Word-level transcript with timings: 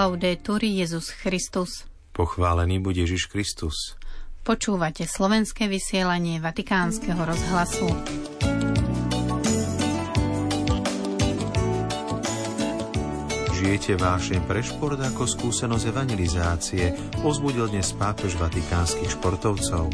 Laudetur 0.00 0.64
Jezus 0.64 1.12
Christus. 1.12 1.84
Pochválený 2.16 2.80
bude 2.80 3.04
Ježiš 3.04 3.28
Kristus. 3.28 4.00
Počúvate 4.40 5.04
slovenské 5.04 5.68
vysielanie 5.68 6.40
Vatikánskeho 6.40 7.20
rozhlasu. 7.20 7.84
Žijete 13.60 14.00
vášeň 14.00 14.40
pre 14.48 14.64
šport 14.64 14.96
ako 14.96 15.28
skúsenosť 15.28 15.92
evangelizácie, 15.92 16.96
pozbudil 17.20 17.68
dnes 17.68 17.92
pápež 17.92 18.40
vatikánskych 18.40 19.20
športovcov. 19.20 19.92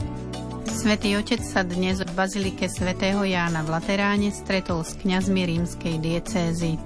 Svetý 0.71 1.19
otec 1.19 1.43
sa 1.43 1.67
dnes 1.67 1.99
v 1.99 2.11
bazilike 2.15 2.71
svätého 2.71 3.27
Jána 3.27 3.67
v 3.67 3.75
Lateráne 3.75 4.31
stretol 4.31 4.87
s 4.87 4.95
kňazmi 5.03 5.43
rímskej 5.51 5.99
diecézy. 5.99 6.79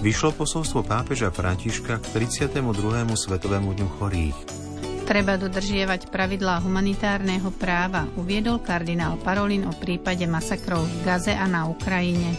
Vyšlo 0.00 0.32
posolstvo 0.32 0.80
pápeža 0.80 1.28
Františka 1.28 2.00
k 2.00 2.04
32. 2.16 2.56
Svetovému 3.04 3.76
dňu 3.76 3.88
chorých. 4.00 4.38
Treba 5.04 5.36
dodržiavať 5.36 6.08
pravidlá 6.08 6.64
humanitárneho 6.64 7.52
práva, 7.52 8.08
uviedol 8.16 8.64
kardinál 8.64 9.20
Parolin 9.20 9.68
o 9.68 9.76
prípade 9.76 10.24
masakrov 10.24 10.88
v 10.88 10.96
Gaze 11.04 11.36
a 11.36 11.44
na 11.44 11.68
Ukrajine. 11.68 12.32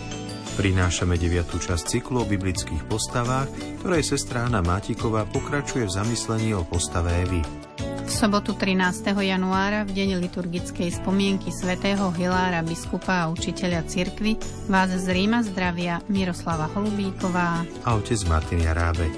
Prinášame 0.57 1.21
deviatú 1.21 1.61
časť 1.61 1.85
cyklu 1.85 2.25
o 2.25 2.29
biblických 2.29 2.81
postavách, 2.89 3.47
ktorej 3.85 4.09
sestra 4.09 4.49
Anna 4.49 4.65
Mátiková 4.65 5.29
pokračuje 5.29 5.85
v 5.85 5.95
zamyslení 6.01 6.57
o 6.57 6.65
postave 6.65 7.13
Evy. 7.13 7.70
V 8.11 8.27
sobotu 8.27 8.51
13. 8.59 9.07
januára, 9.23 9.87
v 9.87 9.95
deň 9.95 10.19
liturgickej 10.19 10.99
spomienky 10.99 11.47
svätého 11.47 12.11
Hilára, 12.11 12.59
biskupa 12.59 13.23
a 13.23 13.31
učiteľa 13.31 13.87
cirkvy, 13.87 14.35
vás 14.67 14.91
z 14.91 15.07
Ríma 15.15 15.39
zdravia 15.47 16.03
Miroslava 16.11 16.67
Holubíková 16.75 17.63
a 17.87 17.89
otec 17.95 18.19
Martin 18.27 18.67
Jarábek. 18.67 19.15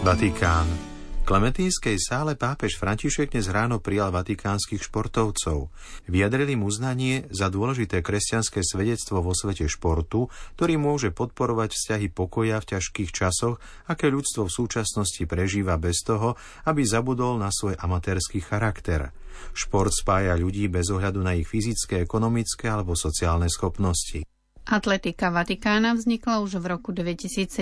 Vatikán. 0.00 0.93
Klementínskej 1.24 1.96
sále 1.96 2.36
pápež 2.36 2.76
František 2.76 3.32
dnes 3.32 3.48
ráno 3.48 3.80
prijal 3.80 4.12
vatikánskych 4.12 4.84
športovcov. 4.84 5.72
Vyjadrili 6.04 6.52
mu 6.52 6.68
uznanie 6.68 7.24
za 7.32 7.48
dôležité 7.48 8.04
kresťanské 8.04 8.60
svedectvo 8.60 9.24
vo 9.24 9.32
svete 9.32 9.64
športu, 9.64 10.28
ktorý 10.60 10.76
môže 10.76 11.16
podporovať 11.16 11.72
vzťahy 11.72 12.12
pokoja 12.12 12.60
v 12.60 12.76
ťažkých 12.76 13.08
časoch, 13.08 13.56
aké 13.88 14.12
ľudstvo 14.12 14.52
v 14.52 14.52
súčasnosti 14.52 15.24
prežíva 15.24 15.80
bez 15.80 16.04
toho, 16.04 16.36
aby 16.68 16.84
zabudol 16.84 17.40
na 17.40 17.48
svoj 17.48 17.72
amatérsky 17.80 18.44
charakter. 18.44 19.08
Šport 19.56 19.96
spája 19.96 20.36
ľudí 20.36 20.68
bez 20.68 20.92
ohľadu 20.92 21.24
na 21.24 21.40
ich 21.40 21.48
fyzické, 21.48 22.04
ekonomické 22.04 22.68
alebo 22.68 22.92
sociálne 22.92 23.48
schopnosti. 23.48 24.28
Atletika 24.64 25.28
Vatikána 25.28 25.92
vznikla 25.92 26.40
už 26.40 26.56
v 26.56 26.72
roku 26.72 26.88
2017 26.96 27.52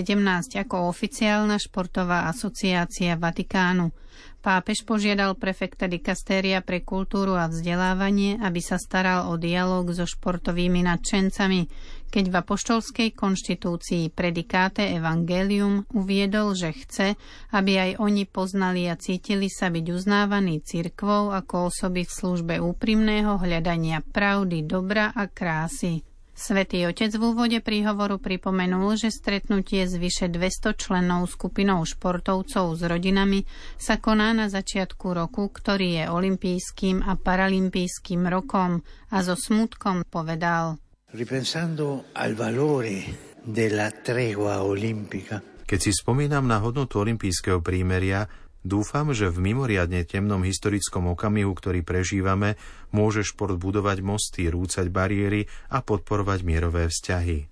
ako 0.54 0.86
oficiálna 0.86 1.58
športová 1.58 2.30
asociácia 2.30 3.18
Vatikánu. 3.18 3.90
Pápež 4.38 4.86
požiadal 4.86 5.34
prefekta 5.34 5.90
dikastéria 5.90 6.62
pre 6.62 6.86
kultúru 6.86 7.34
a 7.34 7.50
vzdelávanie, 7.50 8.38
aby 8.38 8.62
sa 8.62 8.78
staral 8.78 9.26
o 9.30 9.34
dialog 9.34 9.90
so 9.90 10.06
športovými 10.06 10.86
nadšencami, 10.86 11.60
keď 12.06 12.24
v 12.30 12.34
apoštolskej 12.38 13.08
konštitúcii 13.18 14.14
Predikáte 14.14 14.86
Evangelium 14.94 15.82
uviedol, 15.98 16.54
že 16.54 16.70
chce, 16.70 17.18
aby 17.50 17.82
aj 17.82 17.90
oni 17.98 18.30
poznali 18.30 18.86
a 18.86 18.94
cítili 18.94 19.50
sa 19.50 19.74
byť 19.74 19.86
uznávaní 19.90 20.62
cirkvou 20.62 21.34
ako 21.34 21.66
osoby 21.66 22.06
v 22.06 22.14
službe 22.14 22.54
úprimného 22.62 23.42
hľadania 23.42 24.06
pravdy, 24.06 24.62
dobra 24.70 25.10
a 25.10 25.26
krásy. 25.26 26.11
Svetý 26.32 26.88
otec 26.88 27.12
v 27.12 27.22
úvode 27.28 27.60
príhovoru 27.60 28.16
pripomenul, 28.16 28.96
že 28.96 29.12
stretnutie 29.12 29.84
s 29.84 30.00
vyše 30.00 30.32
200 30.32 30.80
členov 30.80 31.28
skupinou 31.28 31.84
športovcov 31.84 32.72
s 32.72 32.82
rodinami 32.88 33.44
sa 33.76 34.00
koná 34.00 34.32
na 34.32 34.48
začiatku 34.48 35.12
roku, 35.12 35.52
ktorý 35.52 36.02
je 36.02 36.04
olympijským 36.08 37.04
a 37.04 37.20
paralympijským 37.20 38.24
rokom 38.32 38.80
a 39.12 39.16
so 39.20 39.36
smutkom 39.36 40.08
povedal. 40.08 40.80
Ripensando 41.12 42.08
al 42.16 42.32
valore 42.32 43.04
della 43.44 43.92
tregua 43.92 44.64
olimpica, 44.64 45.36
keď 45.68 45.78
si 45.84 45.92
spomínam 45.92 46.48
na 46.48 46.64
hodnotu 46.64 46.96
olympijského 47.04 47.60
prímeria, 47.60 48.24
Dúfam, 48.62 49.10
že 49.10 49.26
v 49.26 49.52
mimoriadne 49.52 50.06
temnom 50.06 50.42
historickom 50.46 51.10
okamihu, 51.12 51.50
ktorý 51.50 51.82
prežívame, 51.82 52.54
môže 52.94 53.26
šport 53.26 53.58
budovať 53.58 53.98
mosty, 54.06 54.46
rúcať 54.46 54.86
bariéry 54.86 55.50
a 55.74 55.82
podporovať 55.82 56.46
mierové 56.46 56.86
vzťahy. 56.86 57.50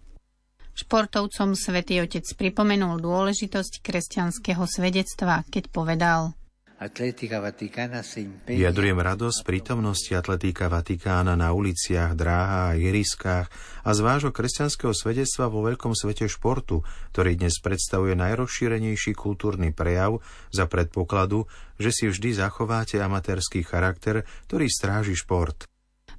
Športovcom 0.70 1.58
svätý 1.58 1.98
Otec 2.00 2.24
pripomenul 2.24 3.02
dôležitosť 3.02 3.82
kresťanského 3.82 4.64
svedectva, 4.64 5.42
keď 5.50 5.64
povedal– 5.68 6.22
Vyjadrujem 6.80 9.04
radosť 9.04 9.44
prítomnosti 9.44 10.16
Atletika 10.16 10.72
Vatikána 10.72 11.36
na 11.36 11.52
uliciach, 11.52 12.16
dráhach 12.16 12.72
a 12.72 12.78
ihriskách 12.80 13.52
a 13.84 13.90
z 13.92 14.00
vášho 14.00 14.32
kresťanského 14.32 14.96
svedectva 14.96 15.52
vo 15.52 15.60
veľkom 15.68 15.92
svete 15.92 16.24
športu, 16.24 16.80
ktorý 17.12 17.36
dnes 17.36 17.60
predstavuje 17.60 18.16
najrozšírenejší 18.16 19.12
kultúrny 19.12 19.76
prejav 19.76 20.24
za 20.48 20.64
predpokladu, 20.64 21.44
že 21.76 21.92
si 21.92 22.08
vždy 22.08 22.40
zachováte 22.40 22.96
amatérsky 22.96 23.60
charakter, 23.60 24.24
ktorý 24.48 24.72
stráži 24.72 25.12
šport. 25.12 25.68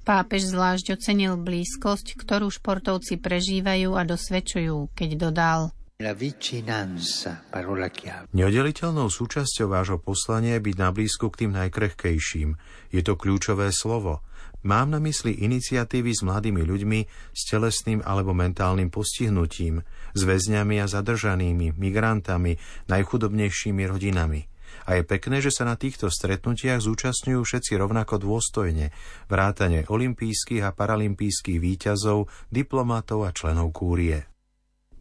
Pápež 0.06 0.54
zvlášť 0.54 0.94
ocenil 0.94 1.42
blízkosť, 1.42 2.14
ktorú 2.22 2.54
športovci 2.54 3.18
prežívajú 3.18 3.98
a 3.98 4.06
dosvedčujú, 4.06 4.94
keď 4.94 5.26
dodal– 5.26 5.74
Neoddeliteľnou 8.34 9.06
súčasťou 9.06 9.70
vášho 9.70 9.98
poslania 10.02 10.58
je 10.58 10.66
byť 10.66 10.76
na 10.76 10.90
blízku 10.90 11.30
k 11.30 11.46
tým 11.46 11.52
najkrehkejším. 11.54 12.58
Je 12.90 13.00
to 13.06 13.14
kľúčové 13.14 13.70
slovo. 13.70 14.26
Mám 14.62 14.94
na 14.94 15.02
mysli 15.02 15.42
iniciatívy 15.42 16.10
s 16.14 16.22
mladými 16.22 16.62
ľuďmi 16.62 17.00
s 17.34 17.40
telesným 17.50 18.02
alebo 18.06 18.30
mentálnym 18.30 18.94
postihnutím, 18.94 19.82
s 20.14 20.20
väzňami 20.22 20.78
a 20.78 20.86
zadržanými, 20.86 21.74
migrantami, 21.74 22.58
najchudobnejšími 22.86 23.82
rodinami. 23.90 24.46
A 24.86 24.98
je 24.98 25.02
pekné, 25.06 25.38
že 25.38 25.54
sa 25.54 25.68
na 25.68 25.76
týchto 25.78 26.10
stretnutiach 26.10 26.82
zúčastňujú 26.82 27.42
všetci 27.42 27.72
rovnako 27.78 28.18
dôstojne, 28.18 28.90
vrátane 29.30 29.86
olympijských 29.86 30.62
a 30.66 30.74
paralympijských 30.74 31.58
výťazov, 31.58 32.26
diplomatov 32.50 33.28
a 33.28 33.30
členov 33.30 33.70
kúrie. 33.74 34.31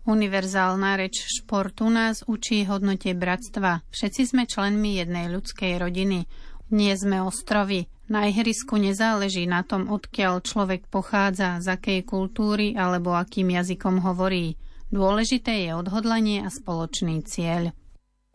Univerzálna 0.02 0.98
reč 0.98 1.22
športu 1.30 1.86
nás 1.86 2.26
učí 2.26 2.66
hodnote 2.66 3.14
bratstva. 3.14 3.86
Všetci 3.94 4.22
sme 4.34 4.50
členmi 4.50 4.98
jednej 4.98 5.30
ľudskej 5.30 5.78
rodiny. 5.78 6.26
Nie 6.74 6.98
sme 6.98 7.22
ostrovy. 7.22 7.86
Na 8.10 8.26
ihrisku 8.28 8.82
nezáleží 8.82 9.46
na 9.46 9.62
tom, 9.62 9.88
odkiaľ 9.88 10.42
človek 10.42 10.90
pochádza, 10.90 11.62
z 11.62 11.68
akej 11.78 12.00
kultúry 12.04 12.74
alebo 12.74 13.14
akým 13.14 13.54
jazykom 13.54 14.02
hovorí. 14.02 14.58
Dôležité 14.92 15.70
je 15.70 15.72
odhodlanie 15.78 16.44
a 16.44 16.50
spoločný 16.52 17.24
cieľ. 17.24 17.72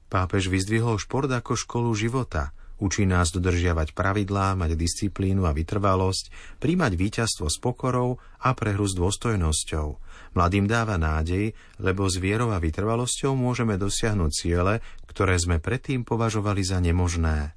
Pápež 0.06 0.48
vyzdvihol 0.48 0.96
šport 1.02 1.28
ako 1.28 1.58
školu 1.58 1.90
života. 1.92 2.54
Učí 2.76 3.08
nás 3.08 3.32
dodržiavať 3.32 3.96
pravidlá, 3.96 4.52
mať 4.52 4.76
disciplínu 4.76 5.48
a 5.48 5.56
vytrvalosť, 5.56 6.58
príjmať 6.60 6.92
víťazstvo 6.92 7.48
s 7.48 7.56
pokorou 7.56 8.20
a 8.36 8.52
prehru 8.52 8.84
s 8.84 8.92
dôstojnosťou. 8.92 9.88
Mladým 10.36 10.68
dáva 10.68 11.00
nádej, 11.00 11.56
lebo 11.80 12.04
s 12.04 12.20
vierou 12.20 12.52
a 12.52 12.60
vytrvalosťou 12.60 13.32
môžeme 13.32 13.80
dosiahnuť 13.80 14.30
ciele, 14.30 14.84
ktoré 15.08 15.40
sme 15.40 15.56
predtým 15.56 16.04
považovali 16.04 16.60
za 16.60 16.76
nemožné. 16.76 17.56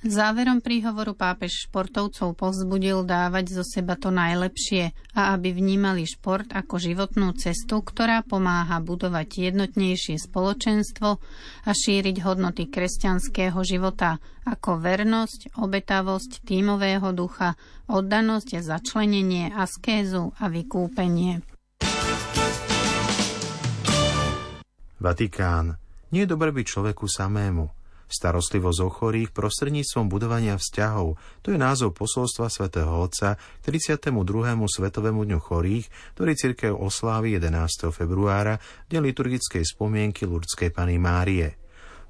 Záverom 0.00 0.64
príhovoru 0.64 1.12
pápež 1.12 1.68
športovcov 1.68 2.32
povzbudil 2.32 3.04
dávať 3.04 3.52
zo 3.52 3.60
seba 3.60 4.00
to 4.00 4.08
najlepšie 4.08 4.96
a 5.12 5.36
aby 5.36 5.52
vnímali 5.52 6.08
šport 6.08 6.48
ako 6.48 6.80
životnú 6.80 7.36
cestu, 7.36 7.84
ktorá 7.84 8.24
pomáha 8.24 8.80
budovať 8.80 9.52
jednotnejšie 9.52 10.16
spoločenstvo 10.16 11.08
a 11.68 11.70
šíriť 11.76 12.16
hodnoty 12.24 12.72
kresťanského 12.72 13.60
života 13.60 14.16
ako 14.48 14.80
vernosť, 14.80 15.60
obetavosť, 15.60 16.48
tímového 16.48 17.12
ducha, 17.12 17.60
oddanosť 17.84 18.56
začlenenie, 18.56 19.52
askézu 19.52 20.32
a 20.40 20.48
vykúpenie. 20.48 21.44
Vatikán. 24.96 25.76
Nie 26.08 26.24
je 26.24 26.32
dobre 26.32 26.56
byť 26.56 26.64
človeku 26.64 27.04
samému. 27.04 27.79
Starostlivosť 28.10 28.78
o 28.82 28.90
chorých 28.90 29.30
prostredníctvom 29.30 30.10
budovania 30.10 30.58
vzťahov. 30.58 31.14
To 31.46 31.48
je 31.54 31.58
názov 31.62 31.94
posolstva 31.94 32.50
svätého 32.50 32.90
Otca 32.90 33.38
k 33.38 33.62
32. 33.62 34.10
Svetovému 34.66 35.22
dňu 35.22 35.38
chorých, 35.38 35.86
ktorý 36.18 36.32
cirkev 36.34 36.74
oslávi 36.74 37.38
11. 37.38 37.94
februára, 37.94 38.58
deň 38.90 39.14
liturgickej 39.14 39.62
spomienky 39.62 40.26
Lurdskej 40.26 40.74
Pany 40.74 40.98
Márie. 40.98 41.54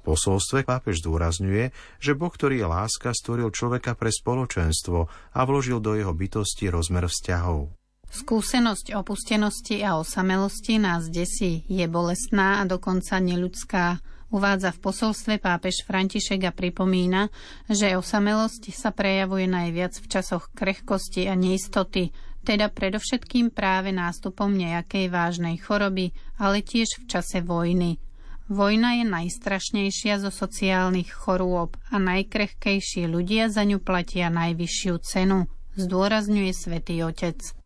V 0.01 0.17
posolstve 0.17 0.65
pápež 0.65 1.05
zdôrazňuje, 1.05 1.69
že 2.01 2.17
Boh, 2.17 2.33
ktorý 2.33 2.65
je 2.65 2.67
láska, 2.67 3.13
stvoril 3.13 3.53
človeka 3.53 3.93
pre 3.93 4.09
spoločenstvo 4.09 5.05
a 5.37 5.39
vložil 5.45 5.77
do 5.77 5.93
jeho 5.93 6.17
bytosti 6.17 6.73
rozmer 6.73 7.05
vzťahov. 7.05 7.69
Skúsenosť 8.11 8.97
opustenosti 8.97 9.85
a 9.85 10.01
osamelosti 10.01 10.81
nás 10.81 11.07
desí, 11.13 11.63
je 11.69 11.85
bolestná 11.85 12.59
a 12.59 12.67
dokonca 12.67 13.21
neľudská. 13.21 14.01
Uvádza 14.31 14.71
v 14.71 14.79
posolstve 14.79 15.43
pápež 15.43 15.83
František 15.83 16.47
a 16.47 16.55
pripomína, 16.55 17.27
že 17.67 17.99
osamelosť 17.99 18.71
sa 18.71 18.95
prejavuje 18.95 19.43
najviac 19.43 19.91
v 19.99 20.07
časoch 20.07 20.47
krehkosti 20.55 21.27
a 21.27 21.35
neistoty, 21.35 22.15
teda 22.47 22.71
predovšetkým 22.71 23.51
práve 23.51 23.91
nástupom 23.91 24.47
nejakej 24.55 25.11
vážnej 25.11 25.59
choroby, 25.59 26.15
ale 26.39 26.63
tiež 26.63 27.03
v 27.03 27.11
čase 27.11 27.43
vojny. 27.43 27.99
Vojna 28.47 29.03
je 29.03 29.05
najstrašnejšia 29.11 30.23
zo 30.23 30.31
sociálnych 30.31 31.11
chorôb 31.11 31.75
a 31.91 31.99
najkrehkejšie 31.99 33.11
ľudia 33.11 33.51
za 33.51 33.67
ňu 33.67 33.83
platia 33.83 34.31
najvyššiu 34.31 34.95
cenu, 35.03 35.51
zdôrazňuje 35.75 36.51
svätý 36.55 37.03
Otec. 37.03 37.60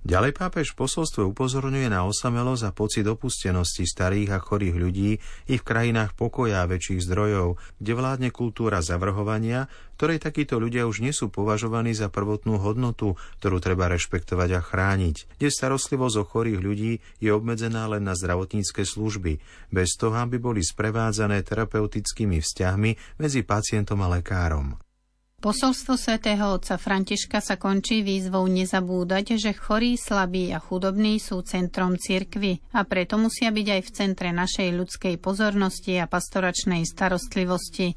Ďalej 0.00 0.32
pápež 0.32 0.72
v 0.72 0.80
posolstve 0.80 1.28
upozorňuje 1.28 1.92
na 1.92 2.08
osamelosť 2.08 2.64
a 2.64 2.72
pocit 2.72 3.04
opustenosti 3.04 3.84
starých 3.84 4.32
a 4.32 4.38
chorých 4.40 4.76
ľudí 4.80 5.20
i 5.20 5.54
v 5.60 5.66
krajinách 5.66 6.16
pokoja 6.16 6.64
a 6.64 6.70
väčších 6.72 7.04
zdrojov, 7.04 7.60
kde 7.84 7.92
vládne 7.92 8.28
kultúra 8.32 8.80
zavrhovania, 8.80 9.68
ktorej 10.00 10.24
takíto 10.24 10.56
ľudia 10.56 10.88
už 10.88 11.04
nie 11.04 11.12
sú 11.12 11.28
považovaní 11.28 11.92
za 11.92 12.08
prvotnú 12.08 12.56
hodnotu, 12.56 13.20
ktorú 13.44 13.60
treba 13.60 13.92
rešpektovať 13.92 14.50
a 14.56 14.60
chrániť, 14.64 15.36
kde 15.36 15.48
starostlivosť 15.52 16.16
o 16.16 16.24
chorých 16.24 16.60
ľudí 16.64 16.92
je 17.20 17.28
obmedzená 17.28 17.84
len 17.92 18.00
na 18.00 18.16
zdravotnícke 18.16 18.88
služby, 18.88 19.36
bez 19.68 20.00
toho, 20.00 20.16
aby 20.16 20.40
boli 20.40 20.64
sprevádzané 20.64 21.44
terapeutickými 21.44 22.40
vzťahmi 22.40 23.20
medzi 23.20 23.44
pacientom 23.44 24.00
a 24.00 24.16
lekárom. 24.16 24.80
Posolstvo 25.40 25.96
svätého 25.96 26.52
otca 26.52 26.76
Františka 26.76 27.40
sa 27.40 27.56
končí 27.56 28.04
výzvou 28.04 28.44
nezabúdať, 28.44 29.40
že 29.40 29.56
chorí, 29.56 29.96
slabí 29.96 30.52
a 30.52 30.60
chudobní 30.60 31.16
sú 31.16 31.40
centrom 31.40 31.96
cirkvy 31.96 32.60
a 32.76 32.84
preto 32.84 33.16
musia 33.16 33.48
byť 33.48 33.66
aj 33.72 33.80
v 33.80 33.90
centre 33.90 34.28
našej 34.36 34.68
ľudskej 34.68 35.16
pozornosti 35.16 35.96
a 35.96 36.04
pastoračnej 36.04 36.84
starostlivosti. 36.84 37.96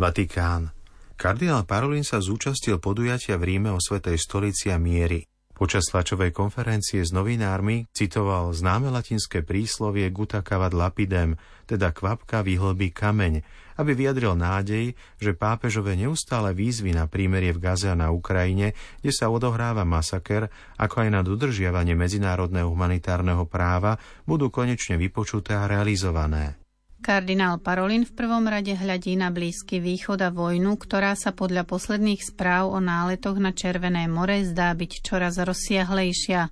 Vatikán. 0.00 0.72
Kardinál 1.20 1.68
Parolin 1.68 2.02
sa 2.02 2.16
zúčastil 2.24 2.80
podujatia 2.80 3.36
v 3.36 3.44
Ríme 3.44 3.76
o 3.76 3.78
Svetej 3.78 4.16
stolici 4.16 4.72
a 4.72 4.80
miery. 4.80 5.31
Počas 5.62 5.94
tlačovej 5.94 6.34
konferencie 6.34 7.06
s 7.06 7.14
novinármi 7.14 7.86
citoval 7.94 8.50
známe 8.50 8.90
latinské 8.90 9.46
príslovie 9.46 10.10
Guta 10.10 10.42
cavad 10.42 10.74
lapidem, 10.74 11.38
teda 11.70 11.94
kvapka 11.94 12.42
vyhlbí 12.42 12.90
kameň, 12.90 13.46
aby 13.78 13.94
vyjadril 13.94 14.34
nádej, 14.34 14.98
že 15.22 15.38
pápežové 15.38 15.94
neustále 15.94 16.50
výzvy 16.50 16.98
na 16.98 17.06
prímerie 17.06 17.54
v 17.54 17.62
Gaze 17.62 17.86
a 17.86 17.94
na 17.94 18.10
Ukrajine, 18.10 18.74
kde 19.06 19.14
sa 19.14 19.30
odohráva 19.30 19.86
masaker, 19.86 20.50
ako 20.82 21.06
aj 21.06 21.08
na 21.14 21.22
dodržiavanie 21.22 21.94
medzinárodného 21.94 22.66
humanitárneho 22.66 23.46
práva, 23.46 24.02
budú 24.26 24.50
konečne 24.50 24.98
vypočuté 24.98 25.54
a 25.54 25.70
realizované. 25.70 26.61
Kardinál 27.02 27.58
Parolin 27.58 28.06
v 28.06 28.14
prvom 28.14 28.46
rade 28.46 28.78
hľadí 28.78 29.18
na 29.18 29.34
Blízky 29.34 29.82
východ 29.82 30.22
a 30.22 30.30
vojnu, 30.30 30.78
ktorá 30.78 31.18
sa 31.18 31.34
podľa 31.34 31.66
posledných 31.66 32.22
správ 32.22 32.70
o 32.70 32.78
náletoch 32.78 33.42
na 33.42 33.50
Červené 33.50 34.06
more 34.06 34.46
zdá 34.46 34.70
byť 34.70 35.02
čoraz 35.02 35.34
rozsiahlejšia. 35.42 36.46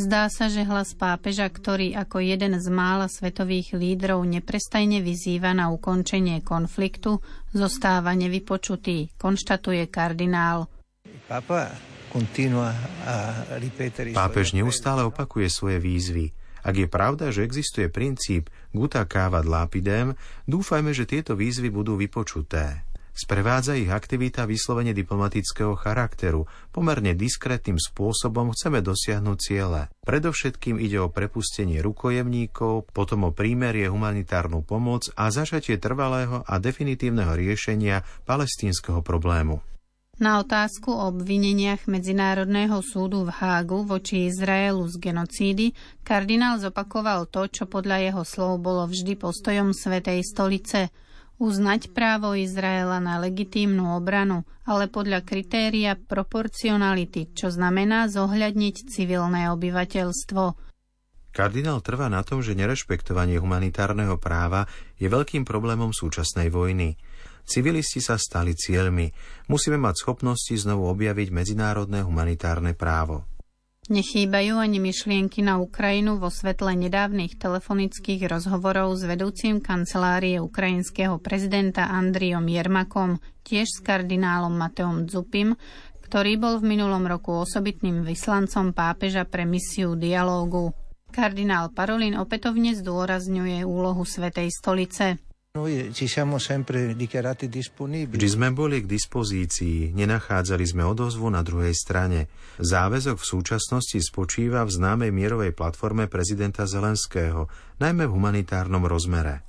Zdá 0.00 0.32
sa, 0.32 0.48
že 0.48 0.64
hlas 0.64 0.96
pápeža, 0.96 1.52
ktorý 1.52 1.92
ako 1.92 2.24
jeden 2.24 2.56
z 2.56 2.66
mála 2.72 3.04
svetových 3.12 3.76
lídrov 3.76 4.24
neprestajne 4.24 5.04
vyzýva 5.04 5.52
na 5.52 5.68
ukončenie 5.68 6.40
konfliktu, 6.40 7.20
zostáva 7.52 8.16
nevypočutý, 8.16 9.12
konštatuje 9.20 9.92
kardinál. 9.92 10.72
Pápež 14.16 14.46
neustále 14.56 15.04
opakuje 15.04 15.52
svoje 15.52 15.76
výzvy– 15.76 16.26
ak 16.62 16.74
je 16.78 16.86
pravda, 16.86 17.34
že 17.34 17.42
existuje 17.42 17.90
princíp 17.90 18.46
guta 18.72 19.04
káva 19.06 19.44
lapidem, 19.44 20.16
dúfajme, 20.48 20.90
že 20.96 21.06
tieto 21.06 21.38
výzvy 21.38 21.68
budú 21.70 21.94
vypočuté. 22.00 22.88
Sprevádza 23.12 23.76
ich 23.76 23.92
aktivita 23.92 24.48
vyslovene 24.48 24.96
diplomatického 24.96 25.76
charakteru. 25.76 26.48
Pomerne 26.72 27.12
diskrétnym 27.12 27.76
spôsobom 27.76 28.56
chceme 28.56 28.80
dosiahnuť 28.80 29.36
ciele. 29.36 29.92
Predovšetkým 30.08 30.80
ide 30.80 30.96
o 30.96 31.12
prepustenie 31.12 31.84
rukojemníkov, 31.84 32.88
potom 32.88 33.28
o 33.28 33.30
prímerie 33.36 33.92
humanitárnu 33.92 34.64
pomoc 34.64 35.12
a 35.12 35.28
začatie 35.28 35.76
trvalého 35.76 36.40
a 36.48 36.56
definitívneho 36.56 37.36
riešenia 37.36 38.00
palestínskeho 38.24 39.04
problému. 39.04 39.71
Na 40.20 40.44
otázku 40.44 40.92
o 40.92 41.08
obvineniach 41.08 41.88
Medzinárodného 41.88 42.84
súdu 42.84 43.24
v 43.24 43.32
Hágu 43.32 43.88
voči 43.88 44.28
Izraelu 44.28 44.84
z 44.84 45.00
genocídy 45.00 45.72
kardinál 46.04 46.60
zopakoval 46.60 47.32
to, 47.32 47.48
čo 47.48 47.64
podľa 47.64 48.12
jeho 48.12 48.22
slov 48.28 48.60
bolo 48.60 48.84
vždy 48.84 49.16
postojom 49.16 49.72
Svetej 49.72 50.20
stolice 50.20 50.92
uznať 51.40 51.96
právo 51.96 52.36
Izraela 52.36 53.00
na 53.00 53.16
legitímnu 53.18 53.96
obranu, 53.96 54.44
ale 54.68 54.86
podľa 54.86 55.24
kritéria 55.24 55.96
proporcionality, 55.96 57.32
čo 57.32 57.48
znamená 57.48 58.06
zohľadniť 58.12 58.92
civilné 58.92 59.48
obyvateľstvo. 59.50 60.42
Kardinál 61.32 61.80
trvá 61.80 62.12
na 62.12 62.20
tom, 62.20 62.44
že 62.44 62.52
nerešpektovanie 62.52 63.40
humanitárneho 63.40 64.20
práva 64.20 64.68
je 65.00 65.08
veľkým 65.08 65.48
problémom 65.48 65.96
súčasnej 65.96 66.52
vojny. 66.52 67.00
Civilisti 67.42 68.00
sa 68.00 68.16
stali 68.16 68.54
cieľmi. 68.56 69.10
Musíme 69.50 69.76
mať 69.76 69.94
schopnosti 70.02 70.54
znovu 70.54 70.88
objaviť 70.90 71.28
medzinárodné 71.34 72.06
humanitárne 72.06 72.72
právo. 72.72 73.26
Nechýbajú 73.90 74.62
ani 74.62 74.78
myšlienky 74.78 75.42
na 75.42 75.58
Ukrajinu 75.58 76.22
vo 76.22 76.30
svetle 76.30 76.78
nedávnych 76.78 77.34
telefonických 77.34 78.30
rozhovorov 78.30 78.94
s 78.94 79.02
vedúcim 79.02 79.58
kancelárie 79.58 80.38
ukrajinského 80.38 81.18
prezidenta 81.18 81.90
Andriom 81.90 82.46
Jermakom, 82.46 83.18
tiež 83.42 83.66
s 83.66 83.78
kardinálom 83.82 84.54
Mateom 84.54 85.10
Dzupim, 85.10 85.58
ktorý 86.06 86.38
bol 86.38 86.54
v 86.62 86.78
minulom 86.78 87.02
roku 87.10 87.42
osobitným 87.42 88.06
vyslancom 88.06 88.70
pápeža 88.70 89.26
pre 89.26 89.42
misiu 89.50 89.98
dialógu. 89.98 90.70
Kardinál 91.10 91.74
Parolin 91.74 92.14
opätovne 92.14 92.78
zdôrazňuje 92.78 93.66
úlohu 93.66 94.06
Svetej 94.06 94.54
stolice. 94.54 95.31
Vždy 95.52 96.08
sme 98.24 98.48
boli 98.56 98.80
k 98.80 98.88
dispozícii, 98.88 99.92
nenachádzali 99.92 100.64
sme 100.64 100.80
odozvu 100.80 101.28
na 101.28 101.44
druhej 101.44 101.76
strane. 101.76 102.32
Záväzok 102.56 103.20
v 103.20 103.28
súčasnosti 103.36 104.00
spočíva 104.00 104.64
v 104.64 104.72
známej 104.72 105.12
mierovej 105.12 105.52
platforme 105.52 106.08
prezidenta 106.08 106.64
Zelenského, 106.64 107.52
najmä 107.84 108.08
v 108.08 108.14
humanitárnom 108.16 108.88
rozmere. 108.88 109.44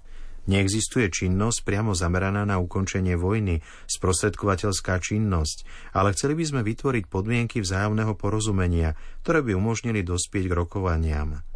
Neexistuje 0.51 1.07
činnosť 1.07 1.63
priamo 1.63 1.95
zameraná 1.95 2.43
na 2.43 2.59
ukončenie 2.59 3.15
vojny, 3.15 3.63
sprostredkovateľská 3.87 4.99
činnosť, 4.99 5.63
ale 5.95 6.11
chceli 6.11 6.35
by 6.35 6.43
sme 6.43 6.67
vytvoriť 6.67 7.07
podmienky 7.07 7.63
vzájomného 7.63 8.11
porozumenia, 8.19 8.99
ktoré 9.23 9.39
by 9.39 9.55
umožnili 9.55 10.03
dospieť 10.03 10.51
k 10.51 10.57
rokovaniam. 10.67 11.52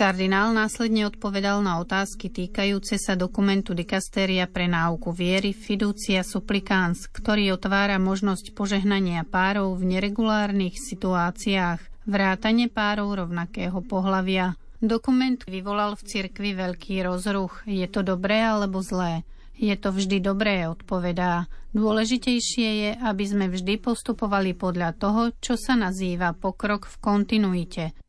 Kardinál 0.00 0.56
následne 0.56 1.12
odpovedal 1.12 1.60
na 1.60 1.76
otázky 1.76 2.32
týkajúce 2.32 2.96
sa 2.96 3.20
dokumentu 3.20 3.76
Dikastéria 3.76 4.48
pre 4.48 4.64
náuku 4.64 5.12
viery 5.12 5.52
Fiducia 5.52 6.24
Supplicans, 6.24 7.04
ktorý 7.04 7.52
otvára 7.52 8.00
možnosť 8.00 8.56
požehnania 8.56 9.28
párov 9.28 9.76
v 9.76 9.92
neregulárnych 9.92 10.80
situáciách, 10.80 12.08
vrátane 12.08 12.72
párov 12.72 13.12
rovnakého 13.12 13.76
pohlavia. 13.84 14.56
Dokument 14.80 15.36
vyvolal 15.44 16.00
v 16.00 16.08
cirkvi 16.08 16.56
veľký 16.56 17.04
rozruch. 17.04 17.60
Je 17.68 17.84
to 17.84 18.00
dobré 18.00 18.40
alebo 18.40 18.80
zlé? 18.80 19.28
Je 19.60 19.76
to 19.76 19.92
vždy 19.92 20.24
dobré, 20.24 20.64
odpovedá. 20.64 21.44
Dôležitejšie 21.76 22.68
je, 22.88 22.90
aby 23.04 23.24
sme 23.28 23.52
vždy 23.52 23.76
postupovali 23.76 24.56
podľa 24.56 24.96
toho, 24.96 25.28
čo 25.44 25.60
sa 25.60 25.76
nazýva 25.76 26.32
pokrok 26.32 26.88
v 26.88 26.96
kontinuite– 27.04 27.84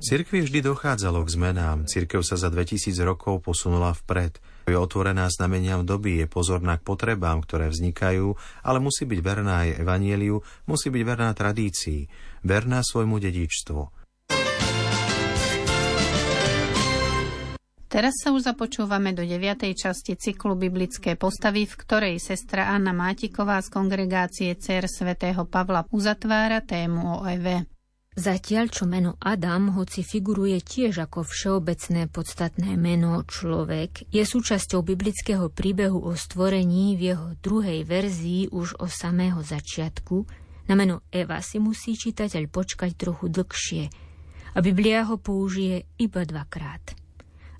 Cirkvi 0.00 0.38
vždy 0.42 0.58
dochádzalo 0.64 1.22
k 1.22 1.28
zmenám. 1.28 1.78
Cirkev 1.86 2.24
sa 2.26 2.34
za 2.34 2.48
2000 2.50 2.96
rokov 3.06 3.44
posunula 3.44 3.94
vpred. 3.94 4.38
Je 4.66 4.74
otvorená 4.74 5.30
znameniam 5.30 5.86
doby, 5.86 6.24
je 6.24 6.26
pozorná 6.26 6.74
k 6.80 6.86
potrebám, 6.86 7.44
ktoré 7.46 7.70
vznikajú, 7.70 8.34
ale 8.66 8.78
musí 8.82 9.06
byť 9.06 9.20
verná 9.22 9.68
aj 9.68 9.86
evanieliu, 9.86 10.42
musí 10.66 10.90
byť 10.90 11.02
verná 11.06 11.30
tradícii, 11.30 12.10
verná 12.42 12.82
svojmu 12.82 13.22
dedičstvu. 13.22 14.06
Teraz 17.86 18.18
sa 18.18 18.34
už 18.34 18.50
započúvame 18.50 19.14
do 19.14 19.22
9. 19.22 19.62
časti 19.70 20.18
cyklu 20.18 20.58
Biblické 20.58 21.14
postavy, 21.14 21.70
v 21.70 21.78
ktorej 21.78 22.14
sestra 22.18 22.74
Anna 22.74 22.90
Mátiková 22.90 23.62
z 23.62 23.70
kongregácie 23.70 24.58
Cer 24.58 24.90
svätého 24.90 25.46
Pavla 25.46 25.86
uzatvára 25.94 26.66
tému 26.66 27.22
o 27.22 27.30
Eve. 27.30 27.75
Zatiaľ, 28.16 28.72
čo 28.72 28.88
meno 28.88 29.20
Adam, 29.20 29.76
hoci 29.76 30.00
figuruje 30.00 30.56
tiež 30.64 31.04
ako 31.04 31.28
všeobecné 31.28 32.08
podstatné 32.08 32.72
meno 32.80 33.20
človek, 33.28 34.08
je 34.08 34.24
súčasťou 34.24 34.80
biblického 34.80 35.52
príbehu 35.52 36.00
o 36.00 36.16
stvorení 36.16 36.96
v 36.96 37.12
jeho 37.12 37.36
druhej 37.44 37.84
verzii 37.84 38.48
už 38.48 38.80
o 38.80 38.88
samého 38.88 39.44
začiatku, 39.44 40.24
na 40.64 40.74
meno 40.80 41.04
Eva 41.12 41.44
si 41.44 41.60
musí 41.60 41.92
čitateľ 41.92 42.48
počkať 42.48 42.96
trochu 42.96 43.28
dlhšie 43.28 43.84
a 44.56 44.58
Biblia 44.64 45.04
ho 45.04 45.20
použije 45.20 45.84
iba 46.00 46.24
dvakrát. 46.24 46.96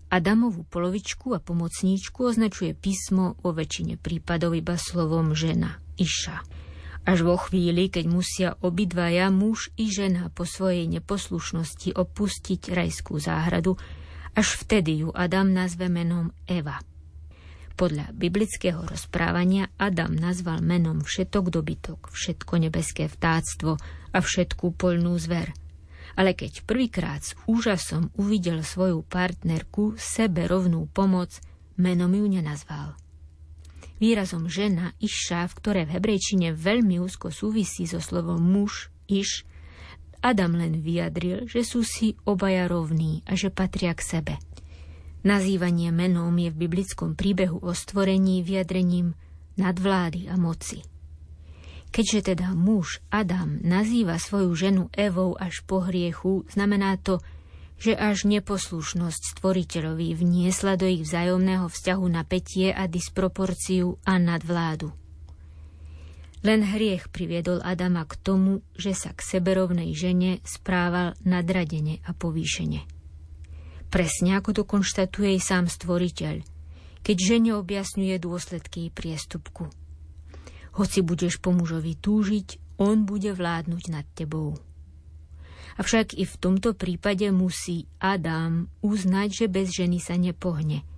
Adamovú 0.08 0.64
polovičku 0.64 1.36
a 1.36 1.42
pomocníčku 1.42 2.32
označuje 2.32 2.72
písmo 2.72 3.36
vo 3.44 3.52
väčšine 3.52 4.00
prípadov 4.00 4.56
iba 4.56 4.80
slovom 4.80 5.36
žena, 5.36 5.84
iša. 6.00 6.40
Až 7.06 7.22
vo 7.22 7.38
chvíli, 7.38 7.86
keď 7.86 8.04
musia 8.10 8.48
obidvaja 8.58 9.30
muž 9.30 9.70
i 9.78 9.86
žena 9.86 10.26
po 10.34 10.42
svojej 10.42 10.90
neposlušnosti 10.90 11.94
opustiť 11.94 12.74
rajskú 12.74 13.22
záhradu, 13.22 13.78
až 14.34 14.58
vtedy 14.58 15.06
ju 15.06 15.14
Adam 15.14 15.54
nazve 15.54 15.86
menom 15.86 16.34
Eva. 16.50 16.82
Podľa 17.78 18.10
biblického 18.10 18.82
rozprávania 18.82 19.70
Adam 19.78 20.18
nazval 20.18 20.66
menom 20.66 21.06
všetok 21.06 21.54
dobytok, 21.54 22.10
všetko 22.10 22.52
nebeské 22.58 23.06
vtáctvo 23.06 23.78
a 24.10 24.18
všetkú 24.18 24.74
poľnú 24.74 25.14
zver. 25.22 25.54
Ale 26.18 26.34
keď 26.34 26.66
prvýkrát 26.66 27.22
s 27.22 27.38
úžasom 27.46 28.10
uvidel 28.18 28.66
svoju 28.66 29.06
partnerku, 29.06 29.94
sebe 29.94 30.50
rovnú 30.50 30.90
pomoc, 30.90 31.38
menom 31.78 32.10
ju 32.10 32.26
nenazval– 32.26 32.98
výrazom 33.98 34.50
žena, 34.50 34.92
iša, 35.00 35.48
v 35.48 35.56
ktoré 35.56 35.82
v 35.88 36.00
hebrejčine 36.00 36.52
veľmi 36.52 37.00
úzko 37.00 37.32
súvisí 37.32 37.88
so 37.88 38.00
slovom 38.00 38.40
muž, 38.40 38.92
iš, 39.08 39.46
Adam 40.24 40.58
len 40.58 40.82
vyjadril, 40.82 41.46
že 41.46 41.62
sú 41.62 41.86
si 41.86 42.18
obaja 42.26 42.66
rovní 42.66 43.22
a 43.28 43.38
že 43.38 43.52
patria 43.52 43.94
k 43.94 44.02
sebe. 44.02 44.34
Nazývanie 45.26 45.90
menom 45.90 46.34
je 46.38 46.50
v 46.50 46.60
biblickom 46.66 47.18
príbehu 47.18 47.58
o 47.62 47.70
stvorení 47.74 48.42
vyjadrením 48.46 49.14
nadvlády 49.58 50.30
a 50.30 50.38
moci. 50.38 50.82
Keďže 51.90 52.34
teda 52.34 52.52
muž 52.52 53.00
Adam 53.08 53.62
nazýva 53.64 54.20
svoju 54.20 54.52
ženu 54.52 54.84
Evou 54.92 55.32
až 55.38 55.64
po 55.64 55.80
hriechu, 55.80 56.44
znamená 56.50 57.00
to, 57.00 57.22
že 57.76 57.92
až 57.92 58.24
neposlušnosť 58.24 59.36
stvoriteľovi 59.36 60.16
vniesla 60.16 60.80
do 60.80 60.88
ich 60.88 61.04
vzájomného 61.04 61.68
vzťahu 61.68 62.06
napätie 62.08 62.72
a 62.72 62.88
disproporciu 62.88 64.00
a 64.08 64.16
nadvládu. 64.16 64.92
Len 66.46 66.62
hriech 66.62 67.10
priviedol 67.10 67.58
Adama 67.60 68.06
k 68.06 68.16
tomu, 68.22 68.62
že 68.78 68.94
sa 68.94 69.10
k 69.12 69.20
seberovnej 69.20 69.92
žene 69.92 70.38
správal 70.46 71.18
nadradene 71.26 72.00
a 72.06 72.14
povýšene. 72.14 72.86
Presne 73.90 74.38
ako 74.38 74.50
to 74.52 74.62
konštatuje 74.62 75.36
i 75.36 75.40
sám 75.42 75.66
stvoriteľ, 75.66 76.44
keď 77.02 77.16
žene 77.18 77.50
objasňuje 77.58 78.16
dôsledky 78.18 78.94
priestupku. 78.94 79.70
Hoci 80.76 81.00
budeš 81.00 81.40
po 81.40 81.56
mužovi 81.56 81.96
túžiť, 81.96 82.78
on 82.78 83.08
bude 83.08 83.32
vládnuť 83.32 83.84
nad 83.88 84.04
tebou. 84.12 84.54
Avšak 85.76 86.16
i 86.16 86.24
v 86.24 86.34
tomto 86.40 86.72
prípade 86.72 87.28
musí 87.28 87.84
Adam 88.00 88.72
uznať, 88.80 89.28
že 89.44 89.46
bez 89.52 89.68
ženy 89.76 90.00
sa 90.00 90.16
nepohne. 90.16 90.88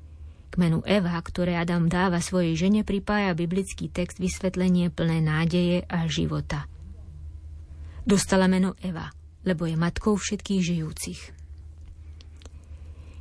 K 0.48 0.54
menu 0.54 0.80
Eva, 0.86 1.18
ktoré 1.18 1.58
Adam 1.58 1.90
dáva 1.90 2.22
svojej 2.22 2.54
žene, 2.54 2.86
pripája 2.86 3.34
biblický 3.34 3.90
text 3.90 4.22
vysvetlenie 4.22 4.94
plné 4.94 5.18
nádeje 5.18 5.82
a 5.90 6.06
života. 6.06 6.70
Dostala 8.06 8.46
meno 8.46 8.78
Eva, 8.80 9.10
lebo 9.42 9.66
je 9.66 9.76
matkou 9.76 10.14
všetkých 10.16 10.62
žijúcich. 10.62 11.20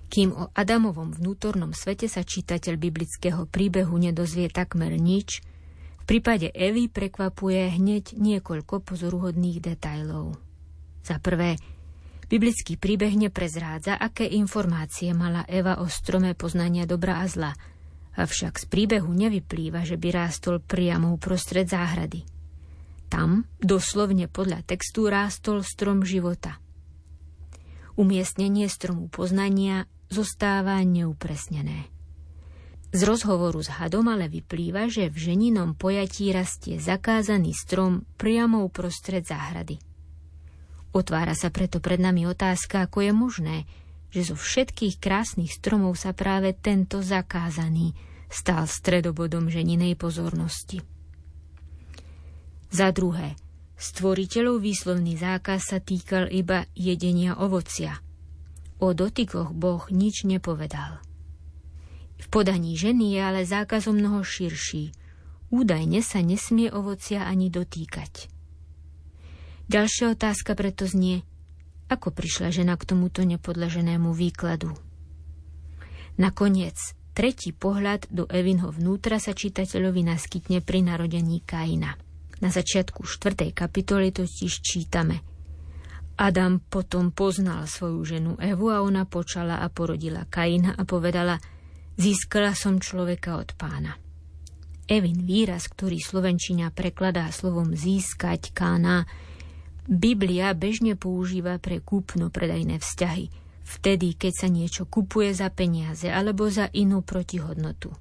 Kým 0.07 0.31
o 0.31 0.47
Adamovom 0.55 1.11
vnútornom 1.11 1.75
svete 1.75 2.07
sa 2.07 2.23
čitateľ 2.23 2.79
biblického 2.79 3.43
príbehu 3.43 3.97
nedozvie 3.99 4.47
takmer 4.47 4.95
nič, 4.95 5.43
v 5.99 6.03
prípade 6.07 6.47
Evy 6.55 6.87
prekvapuje 6.87 7.75
hneď 7.75 8.15
niekoľko 8.15 8.79
pozoruhodných 8.87 9.59
detajlov. 9.59 10.46
Za 11.07 11.23
prvé, 11.23 11.55
biblický 12.27 12.75
príbeh 12.75 13.15
neprezrádza, 13.15 13.95
aké 13.95 14.27
informácie 14.27 15.15
mala 15.15 15.47
Eva 15.47 15.79
o 15.79 15.87
strome 15.87 16.35
poznania 16.35 16.83
dobra 16.83 17.23
a 17.23 17.25
zla, 17.31 17.55
avšak 18.19 18.59
z 18.59 18.65
príbehu 18.67 19.07
nevyplýva, 19.15 19.87
že 19.87 19.95
by 19.95 20.11
rástol 20.11 20.59
priamo 20.59 21.15
uprostred 21.15 21.71
záhrady. 21.71 22.27
Tam, 23.07 23.47
doslovne 23.63 24.27
podľa 24.27 24.67
textu, 24.67 25.07
rástol 25.07 25.63
strom 25.63 26.03
života. 26.03 26.59
Umiestnenie 27.95 28.67
stromu 28.67 29.07
poznania 29.07 29.87
zostáva 30.11 30.83
neupresnené. 30.83 31.87
Z 32.91 32.99
rozhovoru 33.07 33.63
s 33.63 33.71
hadom 33.79 34.11
ale 34.11 34.27
vyplýva, 34.27 34.91
že 34.91 35.07
v 35.07 35.31
ženinom 35.31 35.71
pojatí 35.71 36.35
rastie 36.35 36.83
zakázaný 36.83 37.55
strom 37.55 38.03
priamo 38.19 38.67
uprostred 38.67 39.23
záhrady. 39.23 39.86
Otvára 40.97 41.37
sa 41.37 41.53
preto 41.53 41.77
pred 41.77 42.01
nami 42.01 42.25
otázka, 42.25 42.89
ako 42.89 43.05
je 43.05 43.13
možné, 43.13 43.57
že 44.09 44.33
zo 44.33 44.35
všetkých 44.39 44.97
krásnych 44.97 45.53
stromov 45.53 45.93
sa 45.93 46.09
práve 46.09 46.57
tento 46.57 47.05
zakázaný 47.05 47.93
stal 48.33 48.65
stredobodom 48.65 49.45
ženinej 49.45 49.93
pozornosti. 49.93 50.81
Za 52.73 52.89
druhé, 52.89 53.37
stvoriteľov 53.77 54.57
výslovný 54.57 55.21
zákaz 55.21 55.69
sa 55.69 55.77
týkal 55.77 56.33
iba 56.33 56.65
jedenia 56.73 57.37
ovocia. 57.37 58.01
O 58.81 58.97
dotykoch 58.97 59.53
Boh 59.53 59.85
nič 59.93 60.25
nepovedal. 60.25 60.97
V 62.17 62.25
podaní 62.33 62.73
ženy 62.73 63.13
je 63.13 63.21
ale 63.21 63.41
zákaz 63.45 63.85
o 63.85 63.93
mnoho 63.93 64.25
širší. 64.25 64.97
Údajne 65.53 66.01
sa 66.01 66.25
nesmie 66.25 66.73
ovocia 66.73 67.29
ani 67.29 67.53
dotýkať. 67.53 68.33
Ďalšia 69.67 70.15
otázka 70.15 70.55
preto 70.55 70.87
znie, 70.87 71.27
ako 71.91 72.15
prišla 72.15 72.55
žena 72.55 72.79
k 72.79 72.87
tomuto 72.87 73.27
nepodleženému 73.27 74.15
výkladu. 74.15 74.71
Nakoniec, 76.15 76.79
tretí 77.11 77.51
pohľad 77.51 78.07
do 78.07 78.23
Evinho 78.31 78.71
vnútra 78.71 79.19
sa 79.19 79.35
čitateľovi 79.35 80.07
naskytne 80.07 80.63
pri 80.63 80.87
narodení 80.87 81.43
Kaina. 81.43 81.99
Na 82.39 82.49
začiatku 82.49 83.03
4. 83.03 83.51
kapitoly 83.51 84.15
totiž 84.15 84.53
čítame 84.63 85.19
Adam 86.17 86.57
potom 86.63 87.13
poznal 87.13 87.69
svoju 87.69 88.01
ženu 88.07 88.31
Evu 88.41 88.73
a 88.73 88.81
ona 88.81 89.05
počala 89.05 89.61
a 89.61 89.67
porodila 89.69 90.25
Kaina 90.25 90.73
a 90.73 90.87
povedala 90.87 91.37
Získala 91.97 92.53
som 92.53 92.77
človeka 92.77 93.41
od 93.41 93.57
pána. 93.57 93.97
Evin 94.85 95.25
výraz, 95.25 95.65
ktorý 95.67 95.97
slovenčina 95.97 96.69
prekladá 96.69 97.27
slovom 97.33 97.73
získať 97.73 98.53
kána, 98.53 99.09
Biblia 99.87 100.51
bežne 100.51 100.99
používa 100.99 101.55
pre 101.63 101.79
kúpno-predajné 101.79 102.75
vzťahy, 102.75 103.31
vtedy, 103.63 104.19
keď 104.19 104.33
sa 104.35 104.47
niečo 104.51 104.83
kupuje 104.83 105.31
za 105.31 105.47
peniaze 105.47 106.11
alebo 106.11 106.51
za 106.51 106.67
inú 106.75 106.99
protihodnotu. 106.99 107.95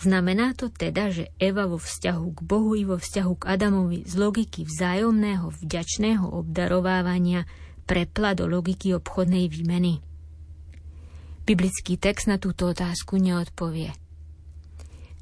Znamená 0.00 0.56
to 0.56 0.72
teda, 0.72 1.12
že 1.12 1.28
Eva 1.36 1.68
vo 1.68 1.76
vzťahu 1.76 2.26
k 2.32 2.40
Bohu 2.40 2.72
i 2.72 2.88
vo 2.88 2.96
vzťahu 2.96 3.32
k 3.36 3.44
Adamovi 3.52 4.00
z 4.08 4.14
logiky 4.16 4.64
vzájomného 4.64 5.52
vďačného 5.60 6.24
obdarovávania 6.24 7.44
prepla 7.84 8.32
do 8.32 8.48
logiky 8.48 8.96
obchodnej 8.96 9.44
výmeny? 9.52 10.00
Biblický 11.44 12.00
text 12.00 12.32
na 12.32 12.40
túto 12.40 12.64
otázku 12.72 13.20
neodpovie. 13.20 13.92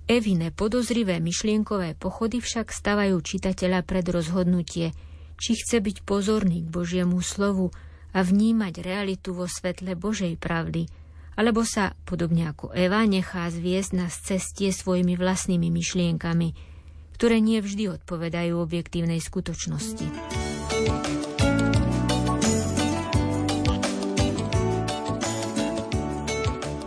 Evine 0.06 0.54
podozrivé 0.54 1.18
myšlienkové 1.18 1.98
pochody 1.98 2.38
však 2.38 2.70
stavajú 2.70 3.18
čitateľa 3.18 3.82
pred 3.82 4.06
rozhodnutie– 4.06 4.94
či 5.36 5.56
chce 5.56 5.80
byť 5.80 6.02
pozorný 6.02 6.64
k 6.64 6.72
Božiemu 6.72 7.20
slovu 7.20 7.72
a 8.16 8.24
vnímať 8.24 8.80
realitu 8.80 9.36
vo 9.36 9.44
svetle 9.44 9.92
Božej 9.92 10.40
pravdy, 10.40 10.88
alebo 11.36 11.68
sa, 11.68 11.92
podobne 12.08 12.48
ako 12.48 12.72
Eva, 12.72 13.04
nechá 13.04 13.44
zviesť 13.52 13.90
na 13.92 14.08
cestie 14.08 14.72
svojimi 14.72 15.20
vlastnými 15.20 15.68
myšlienkami, 15.68 16.48
ktoré 17.12 17.44
nie 17.44 17.60
vždy 17.60 18.00
odpovedajú 18.00 18.56
objektívnej 18.56 19.20
skutočnosti. 19.20 20.08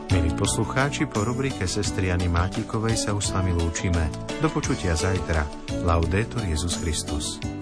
Milí 0.10 0.32
poslucháči, 0.34 1.06
po 1.06 1.22
rubrike 1.22 1.70
sestry 1.70 2.10
Jany 2.10 2.25
Mátikovej 2.25 2.98
sa 2.98 3.13
už 3.13 3.29
s 3.29 3.34
vami 3.38 3.53
lúčime. 3.53 4.10
Do 4.41 4.50
počutia 4.50 4.98
zajtra. 4.98 5.46
Laudetur 5.86 6.41
Jezus 6.41 6.82
Christus. 6.82 7.59